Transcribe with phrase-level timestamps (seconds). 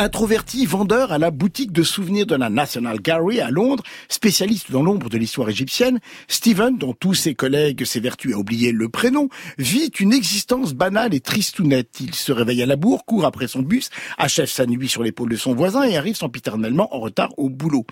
[0.00, 4.82] Introverti, vendeur à la boutique de souvenirs de la National Gallery à Londres, spécialiste dans
[4.82, 9.28] l'ombre de l'histoire égyptienne, Steven, dont tous ses collègues s'évertuent à oublier le prénom,
[9.58, 12.00] vit une existence banale et tristounette.
[12.00, 15.28] Il se réveille à la bourre, court après son bus, achève sa nuit sur l'épaule
[15.28, 17.84] de son voisin et arrive sempiternellement en retard au boulot.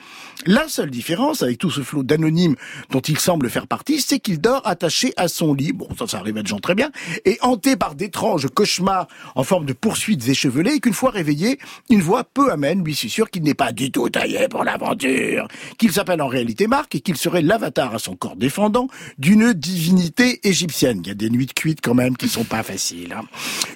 [0.46, 2.56] La seule différence avec tout ce flot d'anonymes
[2.88, 5.74] dont il semble faire partie, c'est qu'il dort attaché à son lit.
[5.74, 6.90] Bon, ça, ça arrive à des gens très bien.
[7.26, 11.58] Et hanté par d'étranges cauchemars en forme de poursuites échevelées et qu'une fois réveillé,
[11.98, 15.48] une voix peu amène lui sûr qu'il n'est pas du tout taillé pour l'aventure,
[15.78, 18.86] qu'il s'appelle en réalité Marc et qu'il serait l'avatar à son corps défendant
[19.18, 21.00] d'une divinité égyptienne.
[21.02, 23.12] Il y a des nuits de cuite quand même qui sont pas faciles.
[23.12, 23.24] Hein.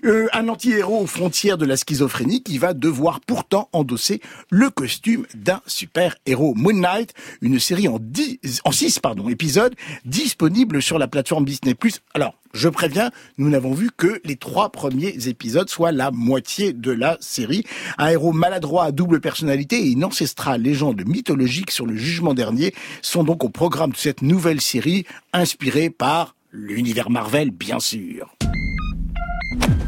[0.05, 5.27] Euh, un anti-héros aux frontières de la schizophrénie qui va devoir pourtant endosser le costume
[5.35, 6.55] d'un super-héros.
[6.55, 11.75] Moon Knight, une série en, 10, en 6 pardon, épisodes disponible sur la plateforme Disney+.
[12.15, 16.93] Alors, je préviens, nous n'avons vu que les trois premiers épisodes, soit la moitié de
[16.93, 17.65] la série.
[18.13, 23.25] Héros maladroit à double personnalité et une ancestrale légende mythologique sur le jugement dernier sont
[23.25, 28.35] donc au programme de cette nouvelle série inspirée par l'univers Marvel, bien sûr.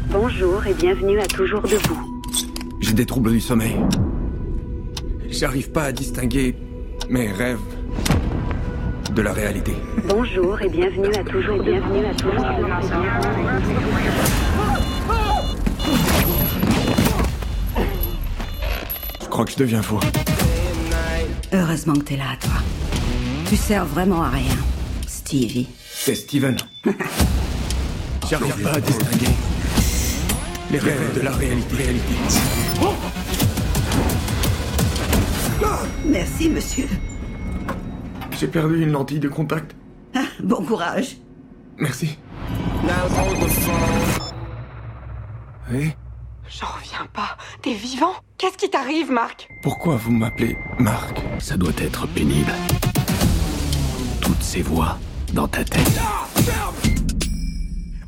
[0.09, 2.21] Bonjour et bienvenue à Toujours Debout.
[2.81, 3.75] J'ai des troubles du sommeil.
[5.29, 6.55] J'arrive pas à distinguer
[7.09, 7.59] mes rêves
[9.13, 9.73] de la réalité.
[10.09, 12.45] Bonjour et bienvenue à toujours, bienvenue à toujours.
[13.99, 14.74] Je
[19.35, 19.99] crois que je deviens fou.
[21.51, 22.53] Heureusement que t'es là, toi.
[23.49, 24.55] Tu sers vraiment à rien,
[25.07, 25.67] Stevie.
[25.91, 26.55] C'est Steven.
[28.29, 29.27] J'arrive pas à distinguer
[30.71, 31.75] les rêves de la réalité.
[31.75, 32.15] réalité.
[36.05, 36.87] Merci, monsieur.
[38.39, 39.75] J'ai perdu une lentille de contact.
[40.15, 41.17] Ah, bon courage.
[41.77, 42.17] Merci.
[45.73, 45.93] Oui
[46.49, 47.37] J'en reviens pas.
[47.61, 49.47] T'es vivant Qu'est-ce qui t'arrive, Marc?
[49.63, 51.21] Pourquoi vous m'appelez Marc?
[51.39, 52.51] Ça doit être pénible.
[54.21, 54.97] Toutes ces voix
[55.33, 55.99] dans ta tête.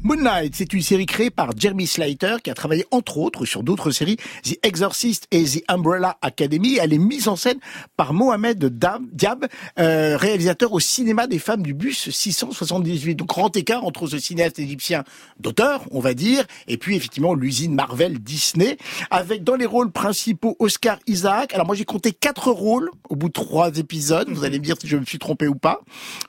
[0.04, 3.64] Moon Knight, c'est une série créée par Jeremy Slater qui a travaillé entre autres sur
[3.64, 6.78] d'autres séries, The Exorcist et The Umbrella Academy.
[6.80, 7.58] Elle est mise en scène
[7.96, 9.48] par Mohamed Diab,
[9.80, 13.16] euh, réalisateur au cinéma des femmes du bus 678.
[13.16, 15.04] Donc grand écart entre ce cinéaste égyptien
[15.40, 18.78] d'auteur, on va dire, et puis effectivement l'usine Marvel Disney,
[19.10, 21.54] avec dans les rôles principaux Oscar Isaac.
[21.56, 24.30] Alors moi j'ai compté quatre rôles au bout de trois épisodes.
[24.30, 25.82] Vous allez me dire si je me suis trompé ou pas.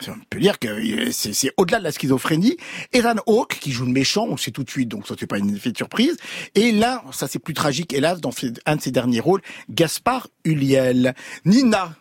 [0.09, 2.57] On peut dire que euh, c'est au-delà de la schizophrénie.
[2.95, 5.39] Eran Hawke qui joue le méchant, on sait tout de suite, donc ça c'est pas
[5.39, 6.17] une effet de surprise.
[6.55, 8.31] Et là, ça c'est plus tragique, hélas, dans
[8.65, 11.15] un de ses derniers rôles, Gaspard Huliel.
[11.45, 11.95] Nina,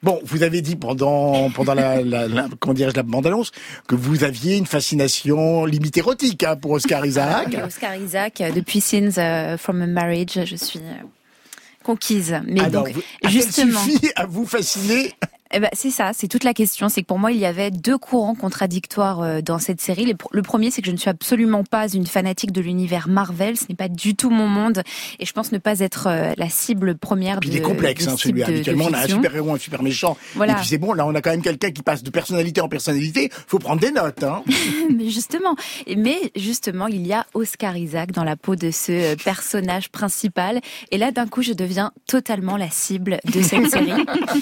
[0.00, 3.50] Bon, vous avez dit pendant pendant la, la, la comment dirais-je la bande annonce
[3.88, 7.48] que vous aviez une fascination limite érotique hein, pour Oscar Isaac.
[7.66, 11.02] Oscar Isaac, euh, depuis Scenes euh, from a Marriage, je suis euh,
[11.82, 12.40] conquise.
[12.46, 15.14] Mais Alors, donc, vous, justement, suffit à vous fasciner?
[15.52, 16.88] Eh ben, c'est ça, c'est toute la question.
[16.88, 20.14] C'est que pour moi, il y avait deux courants contradictoires euh, dans cette série.
[20.30, 23.56] Le, premier, c'est que je ne suis absolument pas une fanatique de l'univers Marvel.
[23.56, 24.82] Ce n'est pas du tout mon monde.
[25.18, 28.06] Et je pense ne pas être euh, la cible première Puis de il est complexe,
[28.06, 30.16] hein, ce celui Habituellement, de on a un super héros, un super méchant.
[30.34, 30.52] Voilà.
[30.52, 32.68] Et puis c'est bon, là, on a quand même quelqu'un qui passe de personnalité en
[32.68, 33.30] personnalité.
[33.46, 34.22] Faut prendre des notes.
[34.22, 34.42] Hein.
[34.94, 35.54] Mais justement,
[35.96, 40.60] mais justement, il y a Oscar Isaac dans la peau de ce euh, personnage principal.
[40.90, 43.92] Et là, d'un coup, je deviens totalement la cible de cette série.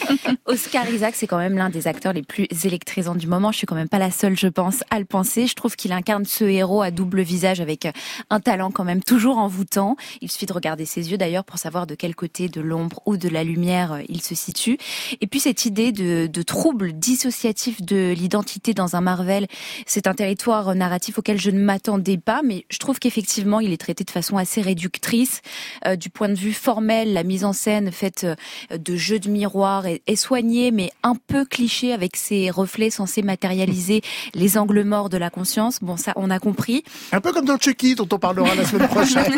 [0.46, 3.52] Oscar Isaac, c'est quand même l'un des acteurs les plus électrisants du moment.
[3.52, 5.46] Je suis quand même pas la seule, je pense, à le penser.
[5.46, 7.86] Je trouve qu'il incarne ce héros à double visage avec
[8.30, 9.96] un talent quand même toujours envoûtant.
[10.22, 13.18] Il suffit de regarder ses yeux d'ailleurs pour savoir de quel côté de l'ombre ou
[13.18, 14.78] de la lumière euh, il se situe.
[15.20, 19.48] Et puis cette idée de, de trouble dissociatif de l'identité dans un Marvel,
[19.84, 23.80] c'est un territoire narratif auquel je ne m'attendais pas, mais je trouve qu'effectivement il est
[23.80, 25.42] traité de façon assez réductrice.
[25.86, 29.28] Euh, du point de vue formel, la mise en scène faite euh, de jeux de
[29.28, 34.02] miroir est, est soignée, mais un peu cliché avec ses reflets censés matérialiser
[34.34, 35.78] les angles morts de la conscience.
[35.80, 36.84] Bon, ça, on a compris.
[37.12, 39.24] Un peu comme dans Chucky, dont on parlera la semaine prochaine.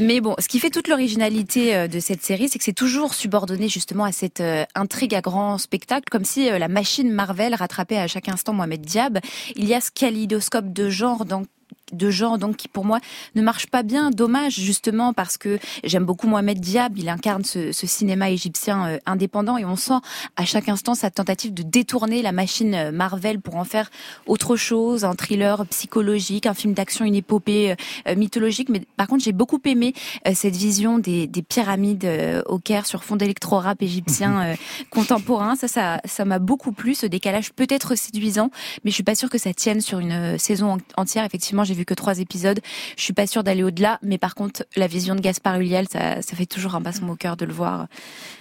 [0.00, 3.12] Mais bon, ce qui fait toute l'originalité euh, de cette série, c'est que c'est toujours
[3.12, 7.54] subordonné justement à cette euh, intrigue à grand spectacle, comme si euh, la machine Marvel
[7.54, 9.18] rattrapait à chaque instant Mohamed Diab.
[9.56, 11.42] Il y a ce kaléidoscope de genre dans
[11.92, 12.98] de genre donc qui pour moi
[13.34, 14.10] ne marche pas bien.
[14.10, 16.96] Dommage justement parce que j'aime beaucoup Mohamed Diab.
[16.98, 19.94] Il incarne ce, ce cinéma égyptien euh, indépendant et on sent
[20.36, 23.90] à chaque instant sa tentative de détourner la machine euh, Marvel pour en faire
[24.26, 27.74] autre chose un thriller psychologique un film d'action une épopée
[28.08, 28.68] euh, mythologique.
[28.68, 29.94] Mais par contre j'ai beaucoup aimé
[30.26, 34.54] euh, cette vision des, des pyramides euh, au Caire sur fond d'électro-rap égyptien euh,
[34.90, 35.56] contemporain.
[35.56, 38.50] Ça ça ça m'a beaucoup plu ce décalage peut être séduisant
[38.84, 41.24] mais je suis pas sûre que ça tienne sur une euh, saison en- entière.
[41.24, 42.60] Effectivement j'ai vu vu que trois épisodes.
[42.96, 46.22] Je suis pas sûre d'aller au-delà, mais par contre, la vision de Gaspard Ulliel, ça,
[46.22, 47.86] ça fait toujours un bâton au cœur de le voir.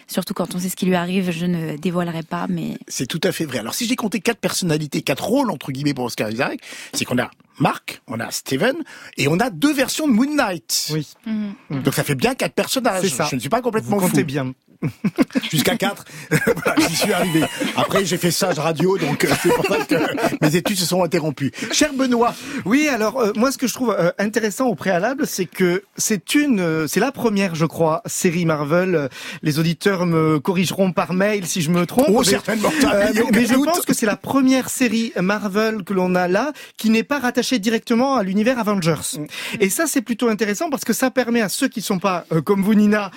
[0.07, 2.77] Surtout quand on sait ce qui lui arrive, je ne dévoilerai pas, mais...
[2.87, 3.59] C'est tout à fait vrai.
[3.59, 6.59] Alors si j'ai compté quatre personnalités, quatre rôles entre guillemets pour Oscar Isaac,
[6.93, 8.75] c'est qu'on a Marc, on a Steven,
[9.17, 10.87] et on a deux versions de Moon Knight.
[10.91, 11.07] Oui.
[11.25, 11.83] Mhm.
[11.83, 13.01] Donc ça fait bien quatre personnages.
[13.03, 13.27] C'est ça.
[13.29, 14.25] Je ne suis pas complètement Vous comptez fou.
[14.27, 14.53] bien.
[15.51, 16.05] Jusqu'à 4.
[16.31, 17.43] voilà, j'y suis arrivé.
[17.75, 19.95] Après, j'ai fait sage radio, donc euh, c'est pour ça que
[20.41, 21.51] mes études se sont interrompues.
[21.71, 22.33] Cher Benoît,
[22.65, 26.33] Oui, alors euh, moi ce que je trouve euh, intéressant au préalable, c'est que c'est
[26.35, 29.09] une, euh, c'est la première, je crois, série Marvel.
[29.41, 32.05] Les auditeurs me corrigeront par mail si je me trompe.
[32.09, 36.15] oh, mais- certainement, mais, mais je pense que c'est la première série Marvel que l'on
[36.15, 39.19] a là qui n'est pas rattachée directement à l'univers Avengers.
[39.59, 42.61] Et ça, c'est plutôt intéressant parce que ça permet à ceux qui sont pas, comme
[42.63, 43.11] vous Nina,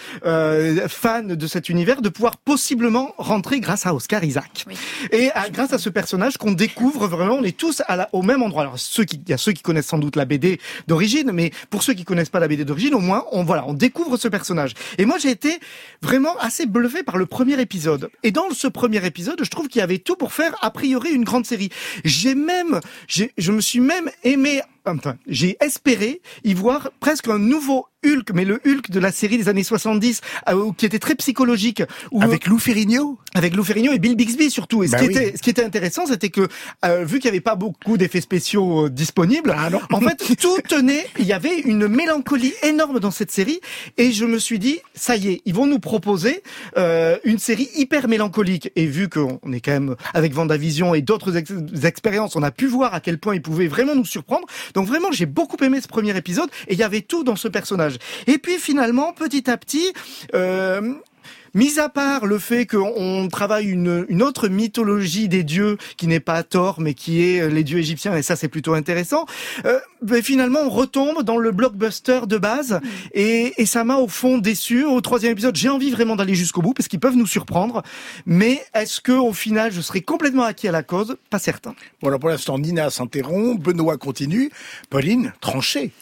[0.89, 4.65] fans de cet univers, de pouvoir possiblement rentrer grâce à Oscar Isaac.
[4.67, 4.75] Oui.
[5.13, 8.23] Et à- grâce à ce personnage qu'on découvre vraiment, on est tous à la- au
[8.23, 8.63] même endroit.
[8.63, 10.59] Alors ceux qui, il y a ceux qui connaissent sans doute la BD
[10.89, 13.75] d'origine, mais pour ceux qui connaissent pas la BD d'origine, au moins on voilà, on
[13.75, 14.73] découvre ce personnage.
[14.99, 15.59] Et moi j'ai été
[16.03, 18.11] vraiment assez bluffé par le premier épisode.
[18.23, 21.11] Et dans ce premier épisode, je trouve qu'il y avait tout pour faire a priori
[21.11, 21.71] une grande série.
[22.05, 24.61] J'ai même, je me suis même aimé.
[24.87, 29.39] Enfin, j'ai espéré y voir presque un nouveau Hulk, mais le Hulk de la série
[29.39, 33.93] des années 70, euh, qui était très psychologique, où, avec Lou Ferrigno avec Lou Ferrigno
[33.93, 34.83] et Bill Bixby surtout.
[34.83, 35.17] Et ce, Bah qui oui.
[35.17, 36.49] était, ce qui était intéressant, c'était que
[36.85, 40.59] euh, vu qu'il n'y avait pas beaucoup d'effets spéciaux euh, disponibles, Ah en fait tout
[40.69, 41.07] tenait.
[41.21, 43.61] Il y avait une mélancolie énorme dans cette série,
[43.99, 46.43] et je me suis dit, ça y est, ils vont nous proposer
[47.25, 48.71] une série hyper mélancolique.
[48.75, 51.53] Et vu qu'on est quand même avec Vendavision et d'autres ex-
[51.85, 54.47] expériences, on a pu voir à quel point ils pouvaient vraiment nous surprendre.
[54.75, 57.49] Donc vraiment, j'ai beaucoup aimé ce premier épisode, et il y avait tout dans ce
[57.49, 57.99] personnage.
[58.27, 59.93] Et puis finalement, petit à petit.
[60.35, 60.95] Euh,
[61.55, 66.21] Mis à part le fait qu'on travaille une, une autre mythologie des dieux qui n'est
[66.21, 69.27] pas Thor mais qui est euh, les dieux égyptiens et ça c'est plutôt intéressant.
[69.67, 72.81] Euh, ben, finalement on retombe dans le blockbuster de base
[73.13, 74.85] et, et ça m'a au fond déçu.
[74.85, 77.83] Au troisième épisode j'ai envie vraiment d'aller jusqu'au bout parce qu'ils peuvent nous surprendre.
[78.25, 81.17] Mais est-ce que au final je serai complètement acquis à la cause?
[81.29, 81.75] Pas certain.
[82.01, 84.51] Voilà, pour l'instant, Nina s'interrompt, Benoît continue.
[84.91, 85.93] Pauline, tranchée.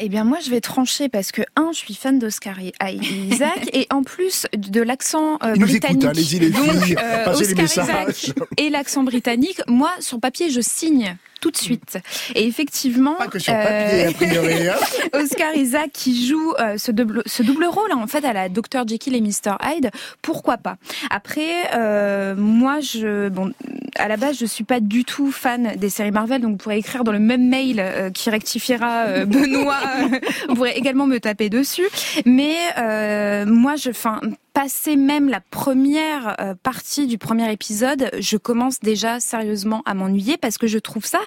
[0.00, 3.86] Eh bien, moi, je vais trancher parce que, un, je suis fan d'Oscar Isaac et
[3.90, 6.04] en plus de l'accent euh, britannique.
[6.04, 7.64] écoute, les Donc, euh, Oscar.
[7.64, 11.98] Isaac et l'accent britannique, moi, sur papier, je signe tout de suite.
[12.34, 14.68] Et effectivement, Pas que sur euh, papier, a priori.
[14.68, 14.74] hein.
[15.20, 18.48] Oscar Isaac qui joue euh, ce, double, ce double rôle hein, en fait à la
[18.48, 19.90] Dr Jekyll et Mr Hyde,
[20.20, 20.78] pourquoi pas
[21.10, 23.52] Après, euh, moi, je, bon,
[23.98, 26.78] à la base, je suis pas du tout fan des séries Marvel, donc vous pourrez
[26.78, 29.80] écrire dans le même mail euh, qui rectifiera euh, Benoît.
[30.00, 30.18] euh,
[30.48, 31.86] vous pourrez également me taper dessus.
[32.24, 34.20] Mais euh, moi, je, enfin,
[34.58, 40.36] passer même la première euh, partie du premier épisode, je commence déjà sérieusement à m'ennuyer
[40.36, 41.20] parce que je trouve ça,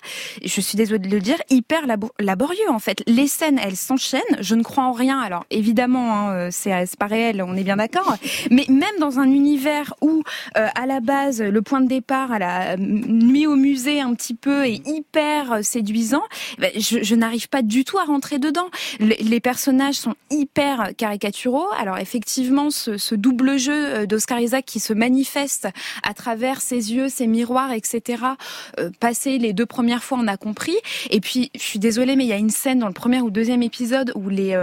[0.44, 3.02] je suis désolée de le dire, hyper labo- laborieux en fait.
[3.08, 5.18] Les scènes, elles s'enchaînent, je ne crois en rien.
[5.18, 8.18] Alors évidemment, hein, euh, c'est pas réel, on est bien d'accord.
[8.50, 10.24] Mais même dans un univers où,
[10.58, 14.36] euh, à la base, le point de départ à la nuit au musée un petit
[14.36, 16.24] peu est hyper séduisant,
[16.60, 18.68] ben, je, n'arrive pas du tout à rentrer dedans.
[19.00, 21.68] Les, personnages sont hyper caricaturaux.
[21.80, 25.70] Alors effectivement, ce double jeu euh, d'Oscar Isaac qui se manifeste
[26.04, 28.24] à travers ses yeux, ses miroirs, etc.
[28.80, 30.76] Euh, passé les deux premières fois, on a compris.
[31.10, 33.30] Et puis, je suis désolée, mais il y a une scène dans le premier ou
[33.30, 34.56] deuxième épisode où les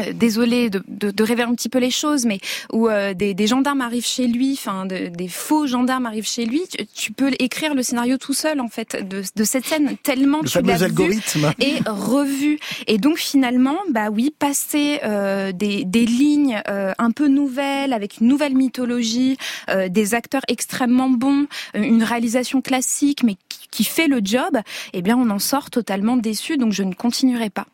[0.00, 2.40] euh, Désolée de, de, de révéler un petit peu les choses, mais
[2.72, 6.44] où euh, des, des gendarmes arrivent chez lui, enfin de- des faux gendarmes arrivent chez
[6.44, 9.96] lui, tu, tu peux écrire le scénario tout seul en fait de, de cette scène
[10.02, 11.20] tellement Le tu l'as vu
[11.60, 12.58] et revu.
[12.86, 18.18] Et donc finalement, bah oui, passer euh, des, des lignes euh, un peu nouvelles avec
[18.20, 19.36] une nouvelle mythologie,
[19.68, 24.58] euh, des acteurs extrêmement bons, une réalisation classique mais qui, qui fait le job,
[24.92, 26.56] eh bien on en sort totalement déçu.
[26.56, 27.66] Donc je ne continuerai pas.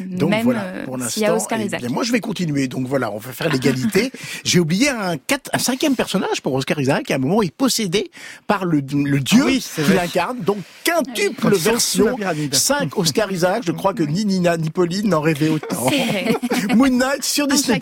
[0.00, 1.56] Donc Même voilà, euh, pour s'il y a l'instant.
[1.56, 2.68] Oscar eh moi, je vais continuer.
[2.68, 4.10] Donc voilà, on va faire l'égalité.
[4.44, 7.10] J'ai oublié un, quatre, un cinquième personnage pour Oscar Isaac.
[7.10, 8.10] À un moment, il est possédé
[8.46, 10.40] par le, le dieu Ah oui, incarne.
[10.40, 12.16] Donc quintuple version.
[12.52, 13.62] 5 Oscar Isaac.
[13.66, 15.86] Je crois que ni Nina ni Pauline n'en rêvaient autant.
[16.74, 17.80] Moon Knight sur Disney+.